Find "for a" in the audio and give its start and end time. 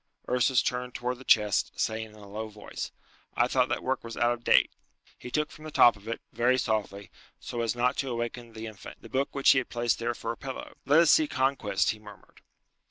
10.15-10.37